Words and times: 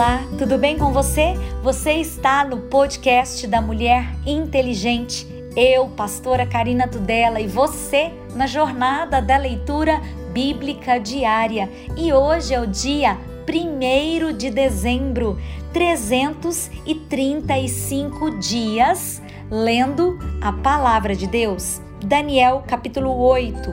Olá, 0.00 0.24
tudo 0.38 0.56
bem 0.56 0.78
com 0.78 0.94
você? 0.94 1.34
Você 1.62 1.92
está 1.92 2.42
no 2.42 2.56
podcast 2.56 3.46
da 3.46 3.60
Mulher 3.60 4.06
Inteligente. 4.24 5.26
Eu, 5.54 5.88
pastora 5.88 6.46
Karina 6.46 6.88
Tudela, 6.88 7.38
e 7.38 7.46
você 7.46 8.10
na 8.34 8.46
jornada 8.46 9.20
da 9.20 9.36
leitura 9.36 10.00
bíblica 10.32 10.98
diária. 10.98 11.68
E 11.98 12.14
hoje 12.14 12.54
é 12.54 12.60
o 12.60 12.66
dia 12.66 13.18
1 13.46 14.32
de 14.38 14.48
dezembro, 14.48 15.38
335 15.70 18.38
dias 18.38 19.20
lendo 19.50 20.18
a 20.40 20.50
palavra 20.50 21.14
de 21.14 21.26
Deus. 21.26 21.78
Daniel 22.02 22.64
capítulo 22.66 23.14
8. 23.18 23.70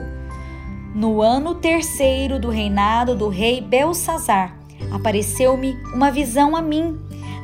No 0.94 1.22
ano 1.22 1.54
terceiro 1.54 2.38
do 2.38 2.50
reinado 2.50 3.14
do 3.14 3.30
rei 3.30 3.62
Belsazar, 3.62 4.57
apareceu-me 4.90 5.76
uma 5.94 6.10
visão 6.10 6.56
a 6.56 6.62
mim, 6.62 6.98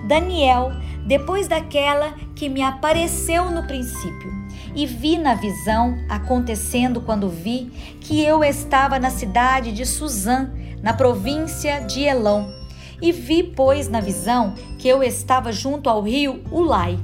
Daniel, 0.06 0.72
depois 1.06 1.48
daquela 1.48 2.12
que 2.34 2.48
me 2.48 2.62
apareceu 2.62 3.50
no 3.50 3.66
princípio. 3.66 4.32
E 4.74 4.86
vi 4.86 5.18
na 5.18 5.34
visão, 5.34 5.96
acontecendo 6.08 7.00
quando 7.00 7.28
vi, 7.28 7.70
que 8.00 8.22
eu 8.22 8.42
estava 8.42 8.98
na 8.98 9.10
cidade 9.10 9.70
de 9.72 9.86
Suzã, 9.86 10.50
na 10.82 10.92
província 10.92 11.80
de 11.80 12.02
Elão. 12.02 12.52
E 13.00 13.12
vi, 13.12 13.42
pois, 13.42 13.88
na 13.88 14.00
visão, 14.00 14.54
que 14.78 14.88
eu 14.88 15.02
estava 15.02 15.52
junto 15.52 15.88
ao 15.88 16.02
rio 16.02 16.42
Ulai. 16.50 16.98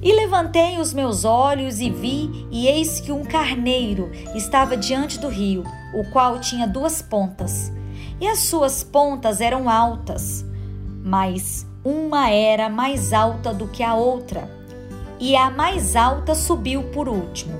E 0.00 0.12
levantei 0.12 0.78
os 0.78 0.92
meus 0.92 1.24
olhos 1.24 1.80
e 1.80 1.90
vi, 1.90 2.46
e 2.50 2.66
eis 2.66 3.00
que 3.00 3.12
um 3.12 3.24
carneiro 3.24 4.10
estava 4.34 4.76
diante 4.76 5.18
do 5.18 5.28
rio, 5.28 5.64
o 5.94 6.04
qual 6.10 6.40
tinha 6.40 6.66
duas 6.66 7.00
pontas 7.00 7.72
e 8.22 8.28
as 8.28 8.38
suas 8.38 8.84
pontas 8.84 9.40
eram 9.40 9.68
altas, 9.68 10.44
mas 11.04 11.66
uma 11.84 12.30
era 12.30 12.68
mais 12.68 13.12
alta 13.12 13.52
do 13.52 13.66
que 13.66 13.82
a 13.82 13.96
outra, 13.96 14.48
e 15.18 15.34
a 15.34 15.50
mais 15.50 15.96
alta 15.96 16.32
subiu 16.32 16.84
por 16.84 17.08
último. 17.08 17.58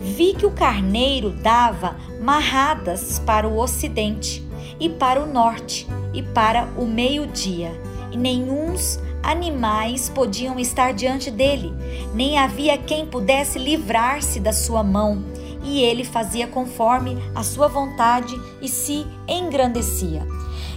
Vi 0.00 0.32
que 0.32 0.46
o 0.46 0.52
carneiro 0.52 1.30
dava 1.30 1.96
marradas 2.22 3.18
para 3.18 3.48
o 3.48 3.58
ocidente, 3.58 4.46
e 4.78 4.88
para 4.88 5.20
o 5.20 5.26
norte, 5.26 5.88
e 6.14 6.22
para 6.22 6.68
o 6.76 6.86
meio-dia, 6.86 7.72
e 8.12 8.16
nenhuns 8.16 9.00
animais 9.24 10.08
podiam 10.08 10.56
estar 10.56 10.94
diante 10.94 11.32
dele, 11.32 11.74
nem 12.14 12.38
havia 12.38 12.78
quem 12.78 13.06
pudesse 13.06 13.58
livrar-se 13.58 14.38
da 14.38 14.52
sua 14.52 14.84
mão 14.84 15.24
e 15.66 15.82
ele 15.82 16.04
fazia 16.04 16.46
conforme 16.46 17.18
a 17.34 17.42
sua 17.42 17.66
vontade 17.66 18.40
e 18.62 18.68
se 18.68 19.04
engrandecia. 19.26 20.26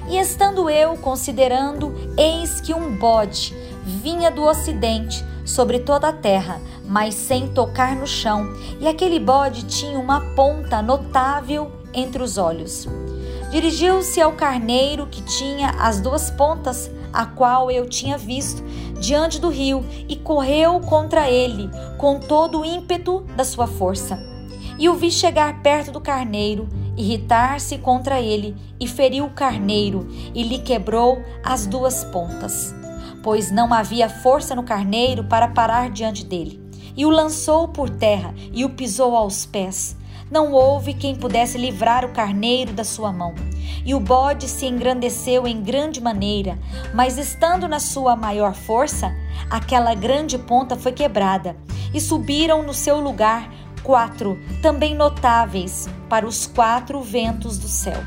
E 0.10 0.18
estando 0.18 0.70
eu 0.70 0.98
considerando, 0.98 1.94
eis 2.18 2.60
que 2.60 2.74
um 2.74 2.98
bode 2.98 3.56
vinha 3.86 4.32
do 4.32 4.44
ocidente 4.44 5.24
sobre 5.46 5.80
toda 5.80 6.08
a 6.08 6.14
terra, 6.14 6.60
mas 6.84 7.14
sem 7.14 7.48
tocar 7.50 7.96
no 7.96 8.08
chão, 8.08 8.52
e 8.80 8.88
aquele 8.88 9.20
bode 9.20 9.66
tinha 9.66 10.00
uma 10.00 10.22
ponta 10.36 10.82
notável 10.82 11.72
entre 11.94 12.24
os 12.24 12.40
olhos. 12.40 12.88
Dirigiu-se 13.52 14.20
ao 14.20 14.34
carneiro 14.34 15.08
que 15.08 15.22
tinha 15.22 15.70
as 15.80 16.02
duas 16.02 16.32
pontas, 16.32 16.90
a 17.14 17.26
qual 17.26 17.70
eu 17.70 17.88
tinha 17.88 18.18
visto 18.18 18.64
diante 19.00 19.40
do 19.40 19.50
rio, 19.50 19.86
e 20.08 20.16
correu 20.16 20.80
contra 20.80 21.30
ele 21.30 21.70
com 21.98 22.20
todo 22.20 22.62
o 22.62 22.66
ímpeto 22.66 23.22
da 23.36 23.44
sua 23.44 23.68
força 23.68 24.39
e 24.80 24.88
o 24.88 24.96
vi 24.96 25.12
chegar 25.12 25.62
perto 25.62 25.92
do 25.92 26.00
carneiro, 26.00 26.68
irritar-se 26.96 27.78
contra 27.78 28.22
ele, 28.22 28.56
e 28.80 28.88
feriu 28.88 29.26
o 29.26 29.30
carneiro, 29.30 30.08
e 30.34 30.42
lhe 30.42 30.60
quebrou 30.60 31.22
as 31.44 31.68
duas 31.68 32.06
pontas. 32.06 32.74
Pois 33.22 33.52
não 33.52 33.74
havia 33.74 34.10
força 34.10 34.56
no 34.56 34.64
carneiro 34.64 35.26
para 35.26 35.50
parar 35.50 35.90
diante 35.90 36.26
dele. 36.26 36.64
E 36.96 37.06
o 37.06 37.10
lançou 37.10 37.68
por 37.68 37.90
terra, 37.90 38.34
e 38.54 38.64
o 38.64 38.70
pisou 38.70 39.18
aos 39.18 39.46
pés. 39.46 39.98
Não 40.32 40.54
houve 40.54 40.94
quem 40.94 41.16
pudesse 41.16 41.58
livrar 41.58 42.06
o 42.06 42.14
carneiro 42.14 42.72
da 42.72 42.84
sua 42.86 43.12
mão. 43.12 43.36
E 43.86 43.94
o 43.94 44.00
bode 44.00 44.48
se 44.48 44.66
engrandeceu 44.66 45.46
em 45.46 45.62
grande 45.62 46.00
maneira, 46.00 46.58
mas 46.94 47.18
estando 47.18 47.68
na 47.68 47.80
sua 47.80 48.16
maior 48.16 48.54
força, 48.54 49.12
aquela 49.50 49.94
grande 49.94 50.38
ponta 50.38 50.76
foi 50.76 50.92
quebrada, 50.92 51.58
e 51.94 52.00
subiram 52.00 52.64
no 52.64 52.74
seu 52.74 53.00
lugar 53.00 53.50
quatro, 53.84 54.38
também 54.62 54.96
notáveis 54.96 55.88
para 56.08 56.26
os 56.26 56.46
quatro 56.46 57.02
ventos 57.02 57.58
do 57.58 57.68
céu. 57.68 58.02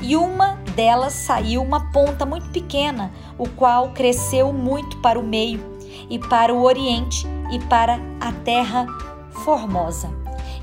E 0.00 0.16
uma 0.16 0.56
delas 0.74 1.12
saiu 1.12 1.62
uma 1.62 1.92
ponta 1.92 2.26
muito 2.26 2.48
pequena, 2.50 3.12
o 3.38 3.48
qual 3.48 3.90
cresceu 3.90 4.52
muito 4.52 4.98
para 4.98 5.18
o 5.18 5.22
meio, 5.22 5.60
e 6.10 6.18
para 6.18 6.52
o 6.52 6.62
oriente, 6.62 7.26
e 7.50 7.58
para 7.66 7.98
a 8.20 8.32
terra 8.44 8.86
formosa. 9.44 10.10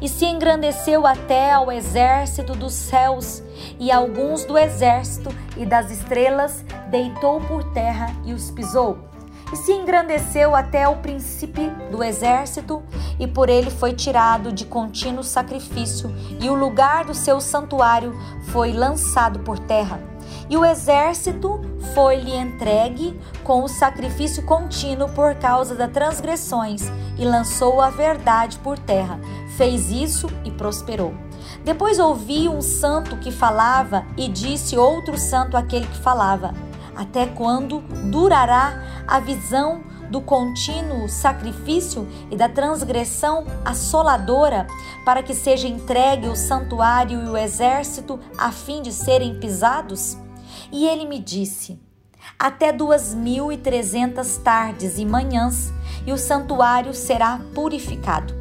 E 0.01 0.09
se 0.09 0.25
engrandeceu 0.25 1.05
até 1.05 1.51
ao 1.51 1.71
exército 1.71 2.53
dos 2.53 2.73
céus, 2.73 3.41
e 3.79 3.91
alguns 3.91 4.45
do 4.45 4.57
exército 4.57 5.29
e 5.55 5.65
das 5.65 5.91
estrelas 5.91 6.65
deitou 6.89 7.39
por 7.41 7.63
terra 7.71 8.13
e 8.25 8.33
os 8.33 8.51
pisou 8.51 9.10
e 9.51 9.55
se 9.55 9.73
engrandeceu 9.73 10.55
até 10.55 10.87
o 10.87 10.97
príncipe 10.97 11.69
do 11.91 12.03
exército, 12.03 12.81
e 13.19 13.27
por 13.27 13.49
ele 13.49 13.69
foi 13.69 13.93
tirado 13.93 14.51
de 14.51 14.65
contínuo 14.65 15.23
sacrifício, 15.23 16.13
e 16.39 16.49
o 16.49 16.55
lugar 16.55 17.05
do 17.05 17.13
seu 17.13 17.41
santuário 17.41 18.15
foi 18.51 18.71
lançado 18.71 19.39
por 19.39 19.59
terra. 19.59 19.99
E 20.49 20.55
o 20.55 20.65
exército 20.65 21.59
foi-lhe 21.93 22.35
entregue 22.35 23.19
com 23.43 23.63
o 23.63 23.67
sacrifício 23.67 24.43
contínuo 24.43 25.09
por 25.09 25.35
causa 25.35 25.75
das 25.75 25.91
transgressões, 25.91 26.89
e 27.17 27.25
lançou 27.25 27.81
a 27.81 27.89
verdade 27.89 28.57
por 28.59 28.79
terra. 28.79 29.19
Fez 29.57 29.91
isso 29.91 30.27
e 30.45 30.51
prosperou. 30.51 31.13
Depois 31.63 31.99
ouvi 31.99 32.47
um 32.47 32.61
santo 32.61 33.17
que 33.17 33.31
falava, 33.31 34.05
e 34.17 34.27
disse 34.27 34.77
outro 34.77 35.17
santo 35.17 35.57
aquele 35.57 35.87
que 35.87 35.99
falava 35.99 36.53
até 36.95 37.25
quando 37.25 37.79
durará 38.09 39.03
a 39.07 39.19
visão 39.19 39.83
do 40.09 40.19
contínuo 40.21 41.07
sacrifício 41.07 42.07
e 42.29 42.35
da 42.35 42.49
transgressão 42.49 43.45
assoladora, 43.63 44.67
para 45.05 45.23
que 45.23 45.33
seja 45.33 45.67
entregue 45.67 46.27
o 46.27 46.35
santuário 46.35 47.23
e 47.23 47.29
o 47.29 47.37
exército 47.37 48.19
a 48.37 48.51
fim 48.51 48.81
de 48.81 48.91
serem 48.91 49.39
pisados? 49.39 50.17
E 50.71 50.85
ele 50.85 51.05
me 51.05 51.17
disse: 51.17 51.79
Até 52.37 52.73
duas 52.73 53.15
mil 53.15 53.51
e 53.51 53.57
trezentas 53.57 54.37
tardes 54.37 54.97
e 54.97 55.05
manhãs, 55.05 55.71
e 56.05 56.11
o 56.11 56.17
santuário 56.17 56.93
será 56.93 57.39
purificado. 57.55 58.40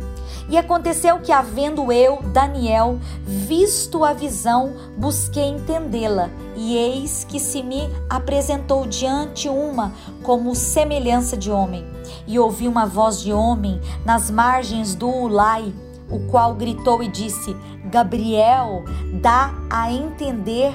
E 0.50 0.59
aconteceu 0.59 1.21
que, 1.21 1.31
havendo 1.31 1.93
eu, 1.93 2.21
Daniel, 2.33 2.99
visto 3.25 4.05
a 4.05 4.12
visão, 4.12 4.72
busquei 4.97 5.44
entendê-la, 5.44 6.28
e 6.56 6.77
eis 6.77 7.22
que 7.22 7.38
se 7.38 7.62
me 7.62 7.88
apresentou 8.09 8.84
diante 8.84 9.49
uma 9.49 9.93
como 10.25 10.53
semelhança 10.56 11.37
de 11.37 11.53
homem. 11.53 11.87
E 12.27 12.37
ouvi 12.37 12.66
uma 12.66 12.84
voz 12.84 13.21
de 13.21 13.33
homem 13.33 13.81
nas 14.05 14.28
margens 14.28 14.97
do 14.97 15.09
Ulai, 15.09 15.72
o 16.10 16.19
qual 16.28 16.53
gritou 16.55 17.00
e 17.00 17.06
disse: 17.06 17.55
Gabriel, 17.91 18.84
dá 19.21 19.53
a 19.69 19.93
entender 19.93 20.73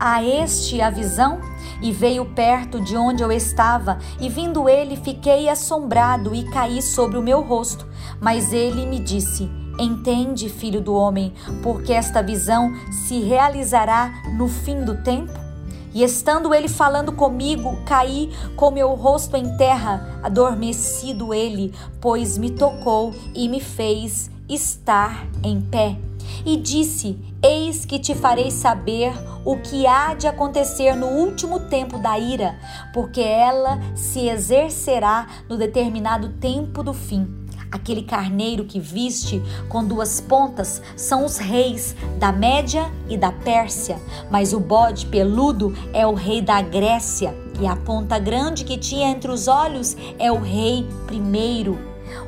a 0.00 0.24
este 0.24 0.80
a 0.80 0.90
visão? 0.90 1.40
E 1.82 1.92
veio 1.92 2.24
perto 2.24 2.80
de 2.80 2.96
onde 2.96 3.22
eu 3.22 3.30
estava, 3.30 3.98
e 4.18 4.28
vindo 4.28 4.68
ele, 4.68 4.96
fiquei 4.96 5.48
assombrado 5.48 6.34
e 6.34 6.44
caí 6.44 6.80
sobre 6.80 7.18
o 7.18 7.22
meu 7.22 7.42
rosto. 7.42 7.86
Mas 8.20 8.52
ele 8.52 8.86
me 8.86 8.98
disse: 8.98 9.50
Entende, 9.78 10.48
filho 10.48 10.80
do 10.80 10.94
homem, 10.94 11.34
porque 11.62 11.92
esta 11.92 12.22
visão 12.22 12.72
se 12.90 13.20
realizará 13.20 14.22
no 14.36 14.48
fim 14.48 14.82
do 14.82 15.02
tempo? 15.02 15.44
E 15.92 16.02
estando 16.02 16.52
ele 16.52 16.68
falando 16.68 17.12
comigo, 17.12 17.78
caí 17.84 18.32
com 18.56 18.70
meu 18.70 18.94
rosto 18.94 19.36
em 19.36 19.56
terra, 19.56 20.20
adormecido 20.22 21.32
ele, 21.32 21.72
pois 22.00 22.36
me 22.36 22.50
tocou 22.50 23.14
e 23.32 23.48
me 23.48 23.60
fez 23.60 24.28
estar 24.48 25.24
em 25.42 25.60
pé. 25.60 25.96
E 26.44 26.56
disse: 26.56 27.18
Eis 27.42 27.84
que 27.84 27.98
te 27.98 28.14
farei 28.14 28.50
saber 28.50 29.12
o 29.44 29.56
que 29.56 29.86
há 29.86 30.14
de 30.14 30.26
acontecer 30.26 30.94
no 30.94 31.06
último 31.06 31.60
tempo 31.60 31.98
da 31.98 32.18
ira, 32.18 32.58
porque 32.92 33.20
ela 33.20 33.78
se 33.94 34.28
exercerá 34.28 35.26
no 35.48 35.56
determinado 35.56 36.30
tempo 36.40 36.82
do 36.82 36.94
fim. 36.94 37.44
Aquele 37.74 38.02
carneiro 38.02 38.64
que 38.64 38.78
viste 38.78 39.42
com 39.68 39.84
duas 39.84 40.20
pontas 40.20 40.80
são 40.96 41.24
os 41.24 41.38
reis 41.38 41.96
da 42.20 42.30
Média 42.30 42.88
e 43.08 43.16
da 43.16 43.32
Pérsia, 43.32 44.00
mas 44.30 44.52
o 44.52 44.60
bode 44.60 45.06
peludo 45.06 45.74
é 45.92 46.06
o 46.06 46.14
rei 46.14 46.40
da 46.40 46.62
Grécia, 46.62 47.34
e 47.60 47.66
a 47.66 47.74
ponta 47.74 48.16
grande 48.16 48.64
que 48.64 48.78
tinha 48.78 49.10
entre 49.10 49.28
os 49.28 49.48
olhos 49.48 49.96
é 50.20 50.30
o 50.30 50.38
rei 50.38 50.86
primeiro. 51.06 51.76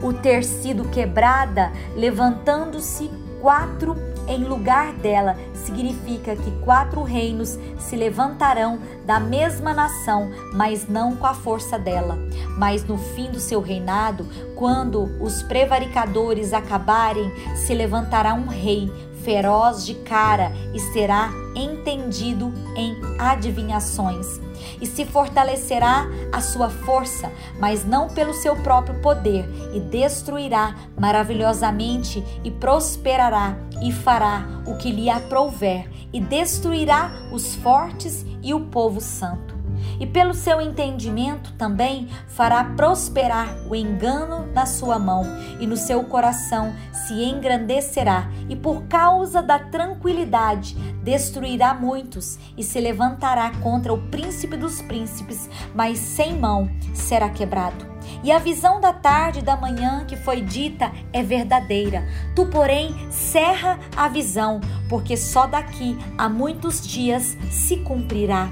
O 0.03 0.13
ter 0.13 0.43
sido 0.43 0.89
quebrada, 0.89 1.73
levantando-se 1.95 3.09
quatro 3.41 3.95
em 4.29 4.45
lugar 4.45 4.93
dela 4.95 5.37
significa 5.55 6.35
que 6.35 6.51
quatro 6.63 7.03
reinos 7.03 7.59
se 7.79 7.97
levantarão 7.97 8.79
da 9.05 9.21
mesma 9.21 9.73
nação, 9.73 10.31
mas 10.53 10.89
não 10.89 11.15
com 11.15 11.27
a 11.27 11.35
força 11.35 11.79
dela. 11.79 12.19
Mas 12.59 12.85
no 12.85 12.99
fim 12.99 13.31
do 13.31 13.39
seu 13.39 13.61
reinado, 13.61 14.27
quando 14.57 15.05
os 15.23 15.43
prevaricadores 15.45 16.53
acabarem, 16.53 17.31
se 17.55 17.73
levantará 17.73 18.35
um 18.35 18.47
rei 18.47 18.91
feroz 19.23 19.85
de 19.85 19.95
cara 19.95 20.53
e 20.75 20.81
será 20.81 21.31
entendido 21.55 22.53
em 22.77 22.97
adivinhações 23.19 24.46
e 24.81 24.87
se 24.87 25.05
fortalecerá 25.05 26.07
a 26.33 26.41
sua 26.41 26.69
força, 26.69 27.31
mas 27.59 27.85
não 27.85 28.09
pelo 28.09 28.35
seu 28.35 28.57
próprio 28.57 29.01
poder, 29.01 29.49
e 29.75 29.81
destruirá 29.81 30.75
maravilhosamente 30.99 32.23
e 32.45 32.51
prosperará 32.51 33.57
e 33.83 33.93
fará 33.93 34.47
o 34.67 34.77
que 34.77 34.91
lhe 34.91 35.11
aprouver, 35.11 35.89
e 36.13 36.21
destruirá 36.21 37.11
os 37.33 37.55
fortes 37.57 38.25
e 38.43 38.55
o 38.55 38.61
povo 38.61 39.01
santo 39.01 39.56
e 39.99 40.07
pelo 40.07 40.35
seu 40.35 40.61
entendimento 40.61 41.53
também 41.55 42.09
fará 42.29 42.63
prosperar 42.65 43.57
o 43.69 43.75
engano 43.75 44.47
na 44.53 44.67
sua 44.67 44.99
mão, 44.99 45.25
e 45.61 45.67
no 45.67 45.77
seu 45.77 46.05
coração 46.05 46.75
se 46.93 47.15
engrandecerá, 47.15 48.31
e 48.49 48.57
por 48.57 48.83
causa 48.85 49.43
da 49.43 49.59
tranquilidade 49.59 50.75
destruirá 51.03 51.75
muitos, 51.75 52.39
e 52.57 52.63
se 52.63 52.81
levantará 52.81 53.51
contra 53.63 53.93
o 53.93 54.09
príncipe 54.09 54.57
dos 54.57 54.83
príncipes, 54.83 55.49
mas 55.75 55.99
sem 55.99 56.39
mão 56.39 56.71
será 56.95 57.29
quebrado. 57.29 57.97
E 58.23 58.31
a 58.31 58.39
visão 58.39 58.81
da 58.81 58.93
tarde 58.93 59.41
e 59.41 59.43
da 59.43 59.57
manhã 59.57 60.05
que 60.07 60.17
foi 60.17 60.41
dita 60.41 60.93
é 61.13 61.23
verdadeira. 61.23 62.07
Tu, 62.35 62.47
porém, 62.47 62.95
cerra 63.11 63.79
a 63.97 64.09
visão, 64.09 64.61
porque 64.89 65.17
só 65.17 65.47
daqui 65.47 65.97
a 66.17 66.29
muitos 66.29 66.87
dias 66.87 67.37
se 67.51 67.79
cumprirá. 67.79 68.49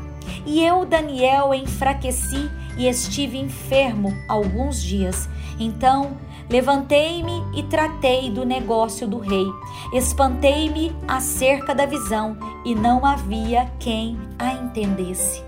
E 0.47 0.63
eu, 0.65 0.85
Daniel, 0.85 1.55
enfraqueci 1.55 2.51
e 2.77 2.89
estive 2.89 3.39
enfermo 3.39 4.15
alguns 4.29 4.83
dias. 4.83 5.29
Então 5.59 6.17
levantei-me 6.49 7.43
e 7.55 7.63
tratei 7.63 8.31
do 8.31 8.45
negócio 8.45 9.07
do 9.07 9.19
rei. 9.19 9.47
Espantei-me 9.93 10.95
acerca 11.09 11.75
da 11.75 11.87
visão 11.87 12.37
e 12.65 12.75
não 12.75 13.05
havia 13.05 13.71
quem 13.79 14.19
a 14.39 14.53
entendesse. 14.53 15.43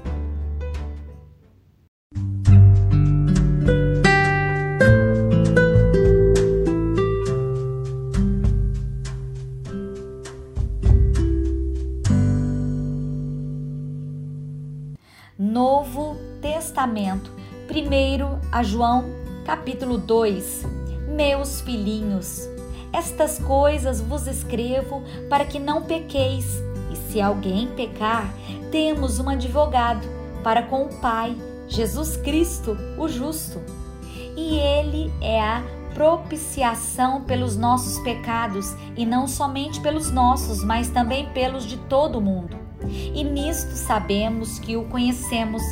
Novo 15.57 16.19
Testamento. 16.43 17.31
Primeiro 17.67 18.39
a 18.53 18.63
João, 18.63 19.07
capítulo 19.47 19.97
2. 19.97 20.67
Meus 21.09 21.63
filhinhos, 21.63 22.47
estas 22.93 23.39
coisas 23.39 23.99
vos 23.99 24.27
escrevo 24.27 25.03
para 25.31 25.47
que 25.47 25.59
não 25.59 25.81
pequeis. 25.81 26.63
E 26.93 26.97
se 26.97 27.23
alguém 27.23 27.69
pecar, 27.69 28.31
temos 28.71 29.19
um 29.19 29.31
advogado 29.31 30.07
para 30.45 30.61
com 30.61 30.85
o 30.85 31.01
Pai, 31.01 31.35
Jesus 31.67 32.19
Cristo, 32.19 32.77
o 32.99 33.09
justo. 33.09 33.59
E 34.37 34.59
ele 34.59 35.11
é 35.23 35.41
a 35.41 35.63
propiciação 35.95 37.23
pelos 37.23 37.57
nossos 37.57 37.99
pecados, 38.01 38.75
e 38.95 39.07
não 39.07 39.27
somente 39.27 39.81
pelos 39.81 40.11
nossos, 40.11 40.63
mas 40.63 40.91
também 40.91 41.31
pelos 41.31 41.65
de 41.65 41.79
todo 41.79 42.19
o 42.19 42.21
mundo 42.21 42.66
e 42.89 43.25
nisto 43.25 43.73
sabemos 43.73 44.59
que 44.59 44.77
o 44.77 44.85
conhecemos, 44.85 45.63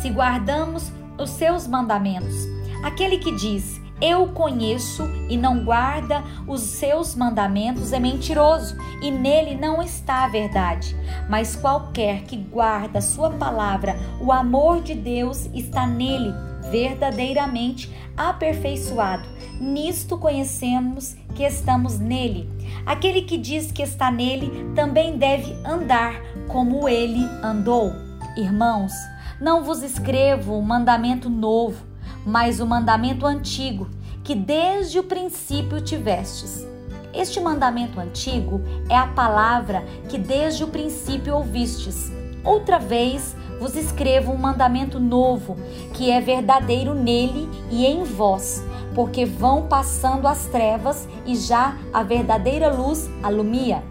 se 0.00 0.10
guardamos 0.10 0.92
os 1.18 1.30
seus 1.30 1.66
mandamentos. 1.66 2.48
Aquele 2.82 3.18
que 3.18 3.34
diz, 3.36 3.80
eu 4.00 4.28
conheço 4.28 5.04
e 5.28 5.36
não 5.36 5.62
guarda 5.62 6.24
os 6.46 6.62
seus 6.62 7.14
mandamentos 7.14 7.92
é 7.92 8.00
mentiroso 8.00 8.74
e 9.02 9.10
nele 9.10 9.54
não 9.54 9.82
está 9.82 10.24
a 10.24 10.28
verdade. 10.28 10.96
Mas 11.28 11.54
qualquer 11.54 12.22
que 12.22 12.36
guarda 12.36 12.98
a 12.98 13.02
sua 13.02 13.30
palavra, 13.30 13.94
o 14.18 14.32
amor 14.32 14.80
de 14.80 14.94
Deus 14.94 15.50
está 15.52 15.86
nele, 15.86 16.32
verdadeiramente 16.70 17.94
aperfeiçoado. 18.16 19.28
Nisto 19.60 20.16
conhecemos 20.16 21.14
que 21.34 21.42
estamos 21.42 21.98
nele. 21.98 22.48
Aquele 22.86 23.22
que 23.22 23.36
diz 23.36 23.70
que 23.70 23.82
está 23.82 24.10
nele 24.10 24.72
também 24.74 25.18
deve 25.18 25.52
andar 25.62 26.14
como 26.52 26.88
ele 26.88 27.24
andou. 27.42 27.92
Irmãos, 28.36 28.92
não 29.40 29.62
vos 29.62 29.82
escrevo 29.82 30.56
um 30.56 30.62
mandamento 30.62 31.30
novo, 31.30 31.84
mas 32.26 32.60
o 32.60 32.64
um 32.64 32.66
mandamento 32.66 33.24
antigo, 33.26 33.88
que 34.24 34.34
desde 34.34 34.98
o 34.98 35.04
princípio 35.04 35.80
tivestes. 35.80 36.66
Este 37.14 37.40
mandamento 37.40 37.98
antigo 37.98 38.60
é 38.88 38.96
a 38.96 39.06
palavra 39.06 39.84
que 40.08 40.18
desde 40.18 40.62
o 40.62 40.68
princípio 40.68 41.34
ouvistes. 41.34 42.12
Outra 42.44 42.78
vez 42.78 43.34
vos 43.58 43.74
escrevo 43.74 44.32
um 44.32 44.38
mandamento 44.38 44.98
novo, 44.98 45.56
que 45.94 46.10
é 46.10 46.20
verdadeiro 46.20 46.94
nele 46.94 47.48
e 47.70 47.84
em 47.84 48.04
vós, 48.04 48.64
porque 48.94 49.24
vão 49.24 49.66
passando 49.66 50.26
as 50.26 50.46
trevas 50.46 51.08
e 51.26 51.36
já 51.36 51.76
a 51.92 52.02
verdadeira 52.02 52.72
luz 52.72 53.08
alumia. 53.22 53.82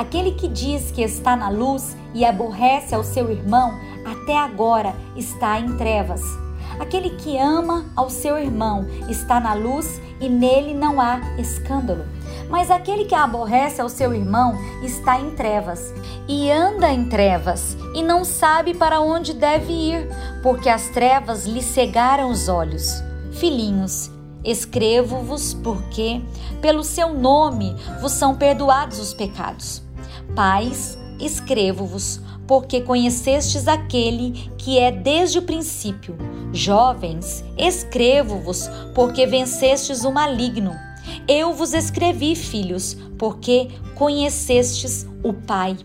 Aquele 0.00 0.32
que 0.32 0.48
diz 0.48 0.90
que 0.90 1.02
está 1.02 1.36
na 1.36 1.50
luz 1.50 1.94
e 2.14 2.24
aborrece 2.24 2.94
ao 2.94 3.04
seu 3.04 3.30
irmão, 3.30 3.78
até 4.02 4.34
agora 4.34 4.94
está 5.14 5.60
em 5.60 5.76
trevas. 5.76 6.22
Aquele 6.80 7.10
que 7.10 7.36
ama 7.36 7.84
ao 7.94 8.08
seu 8.08 8.38
irmão 8.38 8.86
está 9.10 9.38
na 9.38 9.52
luz 9.52 10.00
e 10.18 10.26
nele 10.26 10.72
não 10.72 10.98
há 10.98 11.20
escândalo. 11.38 12.06
Mas 12.48 12.70
aquele 12.70 13.04
que 13.04 13.14
aborrece 13.14 13.82
ao 13.82 13.90
seu 13.90 14.14
irmão 14.14 14.54
está 14.82 15.20
em 15.20 15.32
trevas 15.32 15.92
e 16.26 16.50
anda 16.50 16.90
em 16.90 17.06
trevas 17.06 17.76
e 17.94 18.02
não 18.02 18.24
sabe 18.24 18.72
para 18.72 19.02
onde 19.02 19.34
deve 19.34 19.70
ir, 19.70 20.08
porque 20.42 20.70
as 20.70 20.88
trevas 20.88 21.44
lhe 21.44 21.60
cegaram 21.60 22.30
os 22.30 22.48
olhos. 22.48 23.02
Filhinhos, 23.32 24.10
escrevo-vos 24.42 25.52
porque, 25.52 26.22
pelo 26.62 26.82
seu 26.84 27.12
nome, 27.12 27.76
vos 28.00 28.12
são 28.12 28.34
perdoados 28.34 28.98
os 28.98 29.12
pecados. 29.12 29.89
Pais, 30.34 30.98
escrevo-vos 31.18 32.20
porque 32.50 32.80
conhecestes 32.80 33.68
aquele 33.68 34.50
que 34.58 34.76
é 34.76 34.90
desde 34.90 35.38
o 35.38 35.42
princípio. 35.42 36.16
Jovens, 36.52 37.44
escrevo-vos 37.56 38.68
porque 38.92 39.24
vencestes 39.24 40.02
o 40.02 40.10
maligno. 40.10 40.74
Eu 41.28 41.54
vos 41.54 41.72
escrevi, 41.72 42.34
filhos, 42.34 42.96
porque 43.16 43.68
conhecestes 43.94 45.06
o 45.22 45.32
Pai. 45.32 45.76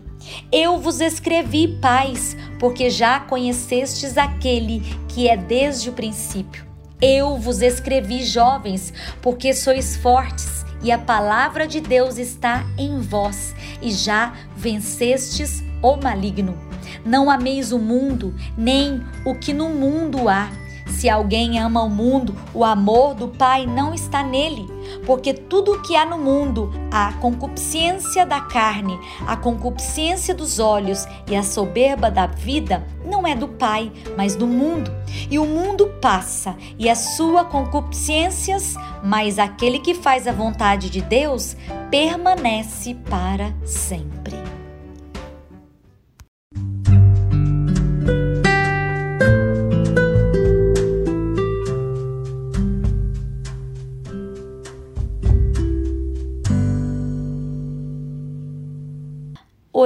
Eu 0.50 0.78
vos 0.78 1.00
escrevi, 1.00 1.68
pais, 1.80 2.36
porque 2.58 2.90
já 2.90 3.20
conhecestes 3.20 4.18
aquele 4.18 4.80
que 5.08 5.28
é 5.28 5.36
desde 5.36 5.90
o 5.90 5.92
princípio. 5.92 6.66
Eu 7.00 7.36
vos 7.38 7.62
escrevi, 7.62 8.24
jovens, 8.24 8.92
porque 9.22 9.54
sois 9.54 9.96
fortes 9.96 10.64
e 10.82 10.90
a 10.90 10.98
palavra 10.98 11.66
de 11.66 11.80
Deus 11.80 12.18
está 12.18 12.64
em 12.76 13.00
vós 13.00 13.54
e 13.80 13.90
já 13.90 14.34
vencestes 14.56 15.62
o 15.82 15.96
maligno. 15.96 16.56
Não 17.04 17.30
ameis 17.30 17.72
o 17.72 17.78
mundo, 17.78 18.34
nem 18.56 19.02
o 19.24 19.34
que 19.34 19.52
no 19.52 19.68
mundo 19.68 20.28
há. 20.28 20.50
Se 20.88 21.08
alguém 21.08 21.58
ama 21.58 21.82
o 21.82 21.90
mundo, 21.90 22.34
o 22.54 22.64
amor 22.64 23.14
do 23.14 23.28
Pai 23.28 23.66
não 23.66 23.92
está 23.92 24.22
nele, 24.22 24.66
porque 25.06 25.32
tudo 25.32 25.72
o 25.72 25.82
que 25.82 25.96
há 25.96 26.04
no 26.04 26.18
mundo, 26.18 26.70
a 26.90 27.12
concupiscência 27.14 28.26
da 28.26 28.40
carne, 28.40 28.98
a 29.26 29.36
concupiscência 29.36 30.34
dos 30.34 30.58
olhos 30.58 31.06
e 31.30 31.36
a 31.36 31.42
soberba 31.42 32.10
da 32.10 32.26
vida, 32.26 32.84
não 33.04 33.26
é 33.26 33.34
do 33.34 33.48
Pai, 33.48 33.90
mas 34.16 34.34
do 34.34 34.46
mundo. 34.46 34.92
E 35.30 35.38
o 35.38 35.46
mundo 35.46 35.86
passa 36.02 36.56
e 36.78 36.90
as 36.90 37.16
suas 37.16 37.46
concupiscências, 37.46 38.74
mas 39.02 39.38
aquele 39.38 39.78
que 39.78 39.94
faz 39.94 40.26
a 40.26 40.32
vontade 40.32 40.90
de 40.90 41.00
Deus 41.00 41.56
permanece 41.90 42.94
para 43.08 43.54
sempre. 43.64 44.45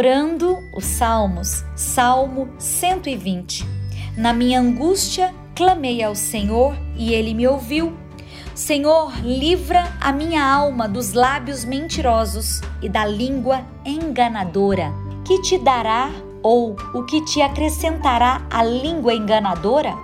Orando 0.01 0.67
os 0.73 0.87
Salmos, 0.87 1.63
Salmo 1.77 2.49
120. 2.59 3.69
Na 4.17 4.33
minha 4.33 4.59
angústia 4.59 5.35
clamei 5.55 6.03
ao 6.03 6.15
Senhor 6.15 6.75
e 6.97 7.13
ele 7.13 7.35
me 7.35 7.47
ouviu. 7.47 7.93
Senhor, 8.55 9.13
livra 9.23 9.93
a 10.01 10.11
minha 10.11 10.43
alma 10.43 10.89
dos 10.89 11.13
lábios 11.13 11.67
mentirosos 11.67 12.63
e 12.81 12.89
da 12.89 13.05
língua 13.05 13.61
enganadora. 13.85 14.91
Que 15.23 15.43
te 15.43 15.59
dará 15.59 16.11
ou 16.43 16.75
o 16.95 17.05
que 17.05 17.23
te 17.27 17.43
acrescentará 17.43 18.41
a 18.51 18.65
língua 18.65 19.13
enganadora? 19.13 19.95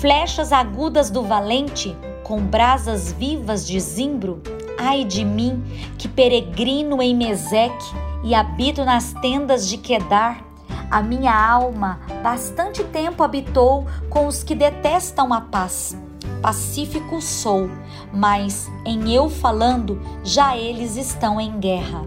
Flechas 0.00 0.52
agudas 0.52 1.10
do 1.10 1.24
valente, 1.24 1.96
com 2.22 2.40
brasas 2.40 3.12
vivas 3.12 3.66
de 3.66 3.80
zimbro? 3.80 4.40
Ai 4.78 5.04
de 5.04 5.24
mim, 5.24 5.60
que 5.98 6.06
peregrino 6.06 7.02
em 7.02 7.16
Meseque 7.16 8.03
e 8.24 8.34
habito 8.34 8.84
nas 8.84 9.12
tendas 9.12 9.68
de 9.68 9.76
Quedar. 9.76 10.42
A 10.90 11.02
minha 11.02 11.34
alma 11.34 12.00
bastante 12.22 12.82
tempo 12.84 13.22
habitou 13.22 13.86
com 14.08 14.26
os 14.26 14.42
que 14.42 14.54
detestam 14.54 15.32
a 15.32 15.40
paz. 15.40 15.96
Pacífico 16.40 17.20
sou, 17.20 17.70
mas 18.12 18.70
em 18.84 19.12
eu 19.14 19.28
falando, 19.28 20.00
já 20.22 20.56
eles 20.56 20.96
estão 20.96 21.40
em 21.40 21.58
guerra. 21.58 22.02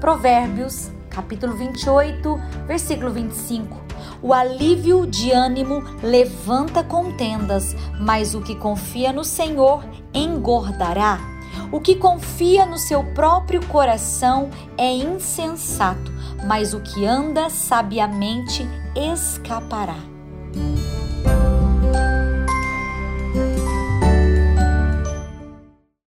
Provérbios, 0.00 0.90
capítulo 1.08 1.54
28, 1.54 2.40
versículo 2.66 3.10
25. 3.10 3.80
O 4.22 4.32
alívio 4.32 5.06
de 5.06 5.32
ânimo 5.32 5.82
levanta 6.02 6.84
contendas, 6.84 7.74
mas 7.98 8.34
o 8.34 8.40
que 8.40 8.54
confia 8.54 9.12
no 9.12 9.24
Senhor 9.24 9.84
engordará. 10.12 11.18
O 11.72 11.80
que 11.80 11.94
confia 11.94 12.66
no 12.66 12.76
seu 12.76 13.04
próprio 13.14 13.64
coração 13.66 14.50
é 14.76 14.92
insensato, 14.92 16.12
mas 16.44 16.74
o 16.74 16.80
que 16.80 17.06
anda 17.06 17.48
sabiamente 17.48 18.66
escapará. 18.94 20.09